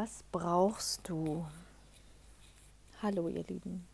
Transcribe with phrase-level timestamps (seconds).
[0.00, 1.44] Was brauchst du?
[3.02, 3.84] Hallo ihr Lieben.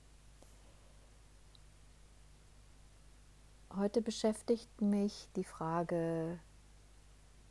[3.75, 6.39] Heute beschäftigt mich die Frage,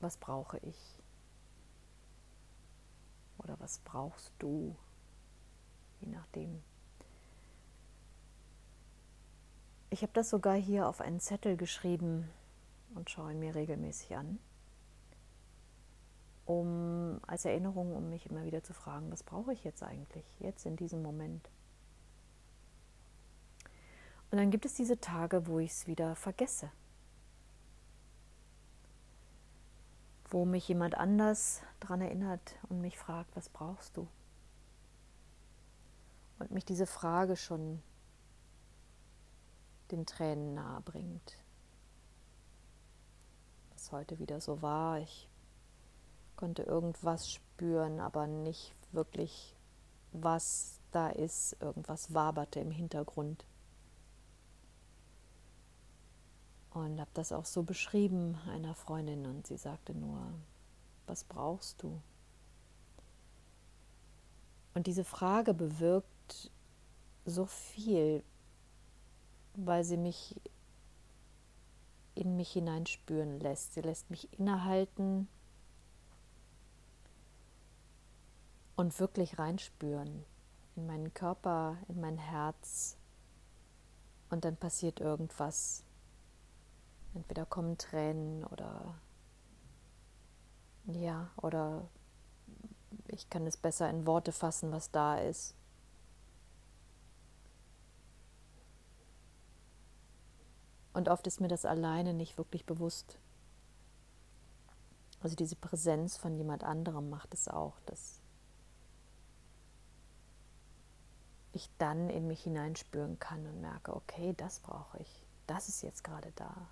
[0.01, 0.77] was brauche ich?
[3.39, 4.75] Oder was brauchst du?
[6.01, 6.61] Je nachdem.
[9.89, 12.29] Ich habe das sogar hier auf einen Zettel geschrieben
[12.93, 14.37] und schaue ihn mir regelmäßig an,
[16.45, 20.65] um als Erinnerung, um mich immer wieder zu fragen, was brauche ich jetzt eigentlich, jetzt
[20.65, 21.49] in diesem Moment.
[24.31, 26.71] Und dann gibt es diese Tage, wo ich es wieder vergesse,
[30.29, 34.07] wo mich jemand anders daran erinnert und mich fragt, was brauchst du?
[36.39, 37.81] Und mich diese Frage schon
[39.91, 41.37] den Tränen nahe bringt.
[43.73, 45.29] Was heute wieder so war, ich
[46.43, 49.55] konnte irgendwas spüren, aber nicht wirklich,
[50.11, 51.55] was da ist.
[51.61, 53.45] Irgendwas waberte im Hintergrund.
[56.71, 60.19] Und habe das auch so beschrieben einer Freundin und sie sagte nur,
[61.07, 62.01] was brauchst du?
[64.73, 66.51] Und diese Frage bewirkt
[67.23, 68.21] so viel,
[69.55, 70.35] weil sie mich
[72.15, 73.75] in mich hineinspüren lässt.
[73.75, 75.29] Sie lässt mich innehalten
[78.75, 80.25] und wirklich reinspüren
[80.75, 82.97] in meinen Körper, in mein Herz.
[84.29, 85.83] Und dann passiert irgendwas.
[87.13, 88.95] Entweder kommen Tränen oder
[90.85, 91.87] ja, oder
[93.07, 95.55] ich kann es besser in Worte fassen, was da ist.
[100.93, 103.17] Und oft ist mir das alleine nicht wirklich bewusst.
[105.21, 108.22] Also diese Präsenz von jemand anderem macht es auch, dass
[111.53, 116.03] ich dann in mich hineinspüren kann und merke, okay, das brauche ich, das ist jetzt
[116.03, 116.67] gerade da.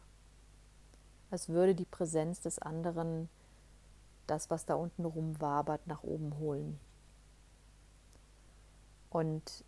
[1.30, 3.30] Als würde die Präsenz des anderen
[4.28, 6.80] das, was da unten rumwabert, nach oben holen.
[9.10, 9.64] Und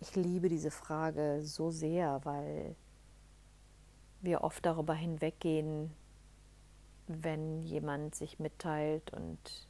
[0.00, 2.76] ich liebe diese Frage so sehr, weil
[4.20, 5.90] wir oft darüber hinweggehen,
[7.06, 9.67] wenn jemand sich mitteilt und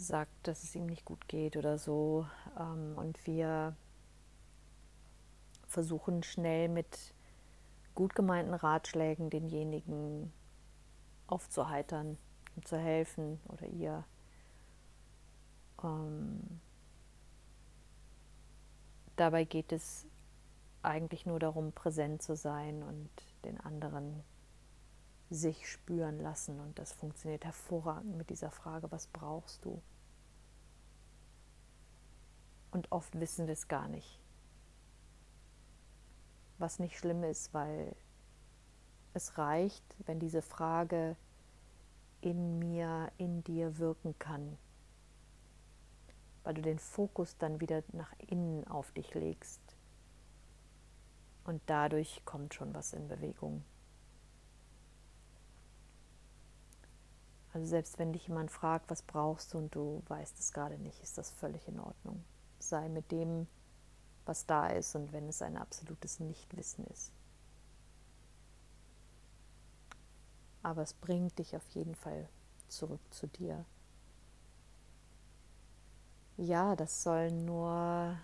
[0.00, 2.26] sagt, dass es ihm nicht gut geht oder so.
[2.58, 3.76] Ähm, und wir
[5.66, 7.14] versuchen schnell mit
[7.94, 10.32] gut gemeinten Ratschlägen denjenigen
[11.26, 12.16] aufzuheitern,
[12.56, 14.04] ihm zu helfen oder ihr.
[15.82, 16.60] Ähm,
[19.16, 20.06] dabei geht es
[20.82, 23.10] eigentlich nur darum, präsent zu sein und
[23.44, 24.22] den anderen
[25.30, 26.60] sich spüren lassen.
[26.60, 29.80] Und das funktioniert hervorragend mit dieser Frage, was brauchst du?
[32.70, 34.20] Und oft wissen wir es gar nicht.
[36.58, 37.94] Was nicht schlimm ist, weil
[39.14, 41.16] es reicht, wenn diese Frage
[42.20, 44.58] in mir, in dir wirken kann,
[46.42, 49.60] weil du den Fokus dann wieder nach innen auf dich legst
[51.44, 53.64] und dadurch kommt schon was in Bewegung.
[57.58, 61.02] Also selbst wenn dich jemand fragt, was brauchst du und du weißt es gerade nicht,
[61.02, 62.24] ist das völlig in Ordnung.
[62.60, 63.48] Sei mit dem,
[64.26, 67.10] was da ist und wenn es ein absolutes Nichtwissen ist.
[70.62, 72.28] Aber es bringt dich auf jeden Fall
[72.68, 73.64] zurück zu dir.
[76.36, 78.16] Ja, das soll nur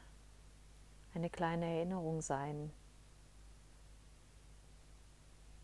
[1.13, 2.73] eine kleine Erinnerung sein,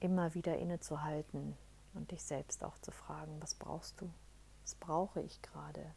[0.01, 1.57] immer wieder innezuhalten
[1.95, 4.11] und dich selbst auch zu fragen, was brauchst du?
[4.63, 5.95] Was brauche ich gerade?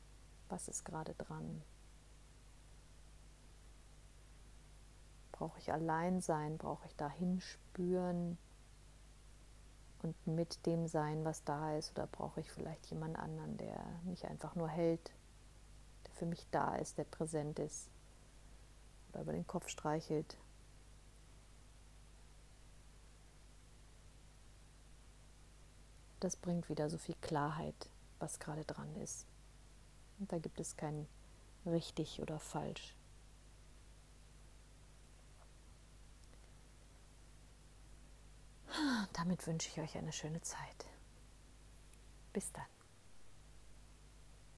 [0.50, 1.62] Was ist gerade dran?
[5.32, 6.58] Brauche ich allein sein?
[6.58, 8.38] Brauche ich dahin spüren
[10.04, 11.92] und mit dem sein, was da ist?
[11.92, 15.12] Oder brauche ich vielleicht jemand anderen, der mich einfach nur hält,
[16.06, 17.90] der für mich da ist, der präsent ist
[19.10, 20.38] oder über den Kopf streichelt?
[26.24, 27.90] Das bringt wieder so viel Klarheit,
[28.20, 29.28] was gerade dran ist.
[30.20, 31.08] Und da gibt es kein
[31.66, 32.96] richtig oder falsch.
[39.14, 40.86] Damit wünsche ich euch eine schöne Zeit.
[42.32, 42.83] Bis dann.